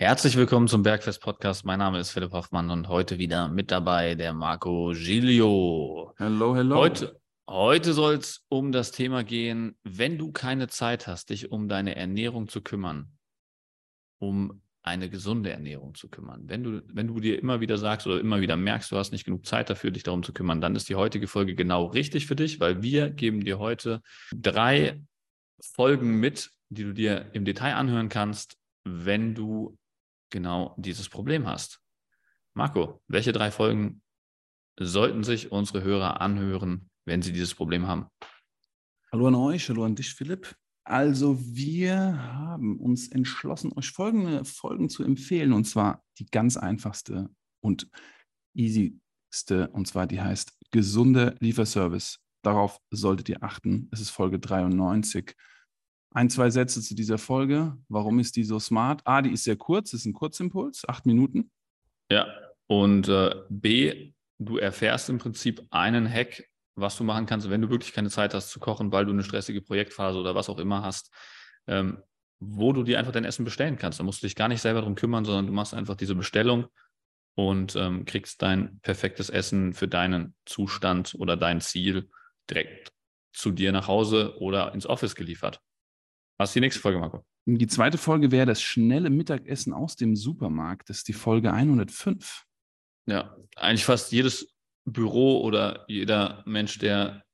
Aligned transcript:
Herzlich 0.00 0.34
willkommen 0.34 0.66
zum 0.66 0.82
Bergfest 0.82 1.20
Podcast. 1.20 1.66
Mein 1.66 1.78
Name 1.78 1.98
ist 2.00 2.12
Philipp 2.12 2.32
Hoffmann 2.32 2.70
und 2.70 2.88
heute 2.88 3.18
wieder 3.18 3.48
mit 3.48 3.70
dabei 3.70 4.14
der 4.14 4.32
Marco 4.32 4.94
Giglio. 4.94 6.14
Hello, 6.16 6.56
hello. 6.56 6.76
Heute, 6.76 7.20
heute 7.46 7.92
soll 7.92 8.14
es 8.14 8.42
um 8.48 8.72
das 8.72 8.92
Thema 8.92 9.24
gehen, 9.24 9.76
wenn 9.82 10.16
du 10.16 10.32
keine 10.32 10.68
Zeit 10.68 11.06
hast, 11.06 11.28
dich 11.28 11.52
um 11.52 11.68
deine 11.68 11.96
Ernährung 11.96 12.48
zu 12.48 12.62
kümmern, 12.62 13.12
um 14.18 14.62
eine 14.82 15.10
gesunde 15.10 15.50
Ernährung 15.50 15.94
zu 15.94 16.08
kümmern. 16.08 16.44
Wenn 16.46 16.62
du, 16.62 16.82
wenn 16.86 17.08
du 17.08 17.20
dir 17.20 17.38
immer 17.38 17.60
wieder 17.60 17.76
sagst 17.76 18.06
oder 18.06 18.20
immer 18.20 18.40
wieder 18.40 18.56
merkst, 18.56 18.90
du 18.90 18.96
hast 18.96 19.12
nicht 19.12 19.26
genug 19.26 19.44
Zeit 19.44 19.68
dafür, 19.68 19.90
dich 19.90 20.04
darum 20.04 20.22
zu 20.22 20.32
kümmern, 20.32 20.62
dann 20.62 20.76
ist 20.76 20.88
die 20.88 20.94
heutige 20.94 21.26
Folge 21.26 21.54
genau 21.54 21.84
richtig 21.84 22.26
für 22.26 22.36
dich, 22.36 22.58
weil 22.58 22.82
wir 22.82 23.10
geben 23.10 23.44
dir 23.44 23.58
heute 23.58 24.00
drei 24.34 25.02
Folgen 25.60 26.20
mit, 26.20 26.52
die 26.70 26.84
du 26.84 26.94
dir 26.94 27.28
im 27.34 27.44
Detail 27.44 27.74
anhören 27.74 28.08
kannst, 28.08 28.56
wenn 28.84 29.34
du 29.34 29.76
genau 30.30 30.74
dieses 30.78 31.08
Problem 31.08 31.46
hast. 31.46 31.80
Marco, 32.54 33.02
welche 33.06 33.32
drei 33.32 33.50
Folgen 33.50 34.02
sollten 34.78 35.24
sich 35.24 35.52
unsere 35.52 35.82
Hörer 35.82 36.20
anhören, 36.20 36.90
wenn 37.04 37.22
sie 37.22 37.32
dieses 37.32 37.54
Problem 37.54 37.86
haben? 37.86 38.06
Hallo 39.12 39.26
an 39.26 39.34
euch, 39.34 39.68
hallo 39.68 39.84
an 39.84 39.94
dich, 39.94 40.14
Philipp. 40.14 40.54
Also 40.84 41.38
wir 41.40 41.96
haben 42.32 42.78
uns 42.78 43.08
entschlossen, 43.08 43.72
euch 43.76 43.90
folgende 43.90 44.44
Folgen 44.44 44.88
zu 44.88 45.04
empfehlen, 45.04 45.52
und 45.52 45.64
zwar 45.64 46.02
die 46.18 46.26
ganz 46.26 46.56
einfachste 46.56 47.28
und 47.60 47.88
easyste, 48.54 49.68
und 49.72 49.86
zwar 49.86 50.06
die 50.06 50.20
heißt 50.20 50.56
gesunde 50.70 51.36
Lieferservice. 51.40 52.18
Darauf 52.42 52.80
solltet 52.90 53.28
ihr 53.28 53.42
achten. 53.42 53.88
Es 53.92 54.00
ist 54.00 54.10
Folge 54.10 54.38
93 54.38 55.36
ein, 56.12 56.28
zwei 56.30 56.50
Sätze 56.50 56.80
zu 56.80 56.94
dieser 56.94 57.18
Folge. 57.18 57.76
Warum 57.88 58.18
ist 58.18 58.36
die 58.36 58.44
so 58.44 58.58
smart? 58.58 59.06
A, 59.06 59.22
die 59.22 59.32
ist 59.32 59.44
sehr 59.44 59.56
kurz, 59.56 59.92
ist 59.92 60.06
ein 60.06 60.12
Kurzimpuls, 60.12 60.88
acht 60.88 61.06
Minuten. 61.06 61.50
Ja, 62.10 62.26
und 62.66 63.08
äh, 63.08 63.34
B, 63.48 64.12
du 64.38 64.58
erfährst 64.58 65.08
im 65.08 65.18
Prinzip 65.18 65.62
einen 65.70 66.10
Hack, 66.10 66.44
was 66.74 66.96
du 66.96 67.04
machen 67.04 67.26
kannst, 67.26 67.50
wenn 67.50 67.62
du 67.62 67.70
wirklich 67.70 67.92
keine 67.92 68.10
Zeit 68.10 68.34
hast 68.34 68.50
zu 68.50 68.58
kochen, 68.58 68.90
weil 68.92 69.04
du 69.04 69.12
eine 69.12 69.22
stressige 69.22 69.60
Projektphase 69.60 70.18
oder 70.18 70.34
was 70.34 70.48
auch 70.48 70.58
immer 70.58 70.82
hast, 70.82 71.12
ähm, 71.66 72.02
wo 72.40 72.72
du 72.72 72.82
dir 72.82 72.98
einfach 72.98 73.12
dein 73.12 73.24
Essen 73.24 73.44
bestellen 73.44 73.76
kannst. 73.76 74.00
Da 74.00 74.04
musst 74.04 74.22
du 74.22 74.26
dich 74.26 74.34
gar 74.34 74.48
nicht 74.48 74.62
selber 74.62 74.80
darum 74.80 74.94
kümmern, 74.94 75.24
sondern 75.24 75.46
du 75.46 75.52
machst 75.52 75.74
einfach 75.74 75.94
diese 75.94 76.14
Bestellung 76.14 76.66
und 77.34 77.76
ähm, 77.76 78.04
kriegst 78.04 78.42
dein 78.42 78.80
perfektes 78.80 79.30
Essen 79.30 79.74
für 79.74 79.88
deinen 79.88 80.34
Zustand 80.46 81.14
oder 81.18 81.36
dein 81.36 81.60
Ziel 81.60 82.08
direkt 82.48 82.92
zu 83.32 83.50
dir 83.50 83.72
nach 83.72 83.86
Hause 83.86 84.36
oder 84.38 84.74
ins 84.74 84.86
Office 84.86 85.14
geliefert. 85.14 85.60
Was 86.40 86.48
ist 86.48 86.54
die 86.54 86.60
nächste 86.60 86.80
Folge, 86.80 86.98
Marco? 86.98 87.22
Die 87.44 87.66
zweite 87.66 87.98
Folge 87.98 88.30
wäre 88.30 88.46
das 88.46 88.62
schnelle 88.62 89.10
Mittagessen 89.10 89.74
aus 89.74 89.94
dem 89.96 90.16
Supermarkt. 90.16 90.88
Das 90.88 90.96
ist 90.96 91.08
die 91.08 91.12
Folge 91.12 91.52
105. 91.52 92.46
Ja, 93.04 93.36
eigentlich 93.56 93.84
fast 93.84 94.10
jedes 94.10 94.50
Büro 94.86 95.42
oder 95.42 95.84
jeder 95.86 96.42
Mensch, 96.46 96.78
der 96.78 97.26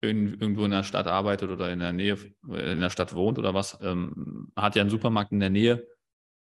irgendwo 0.00 0.64
in 0.64 0.70
der 0.70 0.84
Stadt 0.84 1.06
arbeitet 1.06 1.50
oder 1.50 1.70
in 1.70 1.80
der 1.80 1.92
Nähe, 1.92 2.16
in 2.48 2.80
der 2.80 2.88
Stadt 2.88 3.14
wohnt 3.14 3.38
oder 3.38 3.52
was, 3.52 3.76
ähm, 3.82 4.50
hat 4.56 4.74
ja 4.74 4.80
einen 4.80 4.88
Supermarkt 4.88 5.32
in 5.32 5.40
der 5.40 5.50
Nähe. 5.50 5.86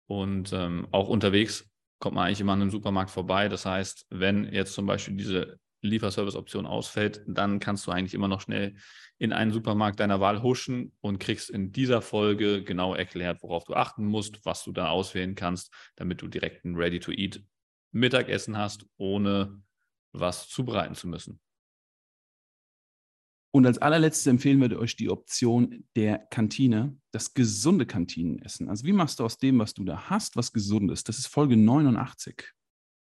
Und 0.09 0.53
ähm, 0.53 0.89
auch 0.91 1.09
unterwegs 1.09 1.71
kommt 2.01 2.17
man 2.17 2.27
eigentlich 2.27 2.41
immer 2.41 2.55
an 2.55 2.63
einem 2.63 2.73
Supermarkt 2.73 3.13
vorbei. 3.13 3.49
Das 3.49 3.65
heißt, 3.65 4.07
wenn 4.11 4.53
jetzt 4.53 4.75
zum 4.75 4.87
Beispiel 4.87 5.15
diese 5.15 5.61
Lieferservice-Option 5.83 6.67
ausfällt, 6.67 7.23
dann 7.27 7.61
kannst 7.61 7.87
du 7.87 7.91
eigentlich 7.91 8.15
immer 8.15 8.29
noch 8.29 8.41
schnell 8.41 8.77
in 9.19 9.33
einen 9.33 9.53
Supermarkt 9.53 10.01
deiner 10.01 10.21
Wahl 10.21 10.43
huschen 10.43 10.93
und 11.01 11.19
kriegst 11.19 11.51
in 11.51 11.73
dieser 11.73 12.01
Folge 12.01 12.65
genau 12.65 12.95
erklärt, 12.95 13.43
worauf 13.43 13.65
du 13.65 13.75
achten 13.75 14.07
musst, 14.07 14.45
was 14.45 14.65
du 14.65 14.73
da 14.73 14.89
auswählen 14.89 15.35
kannst, 15.35 15.73
damit 15.97 16.23
du 16.23 16.29
direkt 16.29 16.65
ein 16.65 16.77
Ready-to-Eat 16.77 17.45
Mittagessen 17.93 18.57
hast, 18.57 18.87
ohne 18.97 19.63
was 20.13 20.49
zubereiten 20.49 20.95
zu 20.95 21.09
müssen. 21.09 21.41
Und 23.55 23.67
als 23.67 23.79
allerletztes 23.79 24.27
empfehlen 24.27 24.61
wir 24.63 24.79
euch 24.79 24.97
die 24.97 25.11
Option 25.11 25.85
der 25.95 26.19
Kantine, 26.31 26.97
das 27.11 27.35
gesunde 27.35 27.85
Kantinenessen. 27.85 28.71
Also 28.71 28.87
wie 28.87 28.93
machst 28.93 29.21
du 29.21 29.25
aus 29.25 29.37
dem, 29.37 29.59
was 29.59 29.75
du 29.75 29.85
da 29.85 30.09
hast, 30.09 30.37
was 30.37 30.53
gesund 30.53 30.91
ist? 30.91 31.09
Das 31.09 31.19
ist 31.19 31.27
Folge 31.27 31.59
89. 31.59 32.51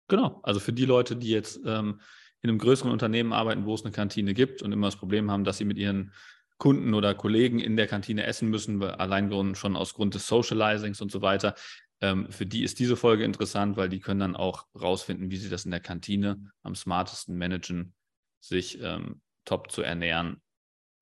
Genau, 0.09 0.41
also 0.45 0.61
für 0.61 0.73
die 0.73 0.85
Leute, 0.85 1.17
die 1.17 1.31
jetzt 1.31 1.59
ähm, 1.67 2.01
in 2.47 2.51
einem 2.51 2.59
größeren 2.59 2.93
Unternehmen 2.93 3.33
arbeiten, 3.33 3.65
wo 3.65 3.75
es 3.75 3.85
eine 3.85 3.93
Kantine 3.93 4.33
gibt 4.33 4.63
und 4.63 4.71
immer 4.71 4.87
das 4.87 4.97
Problem 4.97 5.31
haben, 5.31 5.43
dass 5.43 5.59
sie 5.59 5.65
mit 5.65 5.79
ihren 5.79 6.13
Kunden 6.59 6.95
oder 6.95 7.13
Kollegen 7.15 7.59
in 7.59 7.77
der 7.77 7.89
Kantine 7.89 8.25
essen 8.25 8.49
müssen, 8.49 8.81
allein 8.83 9.55
schon 9.57 9.77
aus 9.77 9.95
Grund 9.95 10.15
des 10.15 10.29
Socializings 10.29 11.01
und 11.01 11.11
so 11.11 11.21
weiter. 11.23 11.55
Ähm, 12.01 12.31
für 12.31 12.47
die 12.47 12.63
ist 12.63 12.79
diese 12.79 12.97
Folge 12.97 13.25
interessant, 13.25 13.77
weil 13.77 13.89
die 13.89 13.99
können 13.99 14.21
dann 14.21 14.37
auch 14.37 14.67
rausfinden, 14.81 15.31
wie 15.31 15.37
sie 15.37 15.51
das 15.51 15.65
in 15.65 15.73
der 15.73 15.81
Kantine 15.81 16.53
am 16.63 16.77
smartesten 16.77 17.37
managen, 17.37 17.95
sich 18.41 18.81
ähm, 18.81 19.21
top 19.45 19.73
zu 19.73 19.83
ernähren 19.83 20.41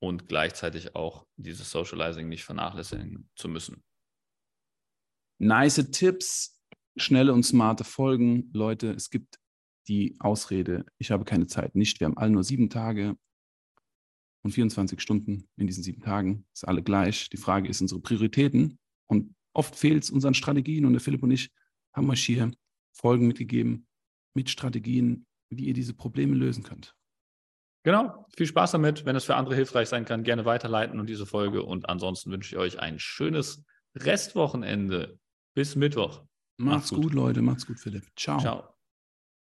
und 0.01 0.27
gleichzeitig 0.27 0.97
auch 0.97 1.27
dieses 1.37 1.71
Socializing 1.71 2.29
nicht 2.29 2.45
vernachlässigen 2.45 3.29
zu 3.37 3.49
müssen. 3.49 3.85
Nice 5.39 5.91
Tipps, 5.91 6.63
schnelle 6.97 7.35
und 7.35 7.43
smarte 7.43 7.85
Folgen. 7.85 8.51
Leute, 8.55 8.93
es 8.93 9.11
gibt 9.11 9.39
die 9.89 10.17
Ausrede, 10.19 10.87
ich 10.99 11.11
habe 11.11 11.25
keine 11.25 11.47
Zeit, 11.47 11.75
nicht. 11.75 12.01
Wir 12.01 12.07
haben 12.07 12.17
alle 12.17 12.31
nur 12.31 12.45
sieben 12.45 12.71
Tage 12.71 13.17
und 14.43 14.53
24 14.53 15.01
Stunden 15.01 15.49
in 15.57 15.67
diesen 15.67 15.83
sieben 15.83 16.03
Tagen. 16.03 16.47
Ist 16.53 16.67
alle 16.67 16.83
gleich. 16.83 17.31
Die 17.31 17.37
Frage 17.37 17.69
ist 17.69 17.81
unsere 17.81 18.01
Prioritäten. 18.01 18.79
Und 19.07 19.35
oft 19.55 19.75
fehlt 19.75 20.05
es 20.05 20.11
unseren 20.11 20.35
Strategien. 20.35 20.85
Und 20.85 20.93
der 20.93 21.01
Philipp 21.01 21.23
und 21.23 21.31
ich 21.31 21.51
haben 21.95 22.11
euch 22.11 22.25
hier 22.25 22.51
Folgen 22.93 23.27
mitgegeben 23.27 23.87
mit 24.35 24.51
Strategien, 24.51 25.27
wie 25.51 25.67
ihr 25.67 25.75
diese 25.75 25.95
Probleme 25.95 26.37
lösen 26.37 26.63
könnt. 26.63 26.95
Genau, 27.85 28.27
viel 28.35 28.47
Spaß 28.47 28.73
damit. 28.73 29.05
Wenn 29.05 29.17
es 29.17 29.25
für 29.25 29.37
andere 29.37 29.55
hilfreich 29.55 29.89
sein 29.89 30.05
kann, 30.05 30.25
gerne 30.25 30.45
weiterleiten 30.45 30.99
und 31.01 31.07
diese 31.07 31.27
Folge. 31.27 31.63
Und 31.63 31.89
ansonsten 31.89 32.31
wünsche 32.31 32.55
ich 32.55 32.59
euch 32.59 32.81
ein 32.81 32.99
schönes 32.99 33.65
Restwochenende. 33.95 35.19
Bis 35.55 35.77
Mittwoch. 35.77 36.25
Macht's, 36.57 36.77
Macht's 36.77 36.91
gut. 36.91 37.03
gut, 37.03 37.15
Leute. 37.15 37.43
Macht's 37.43 37.67
gut, 37.67 37.79
Philipp. 37.79 38.05
Ciao. 38.17 38.41
Ciao. 38.41 38.74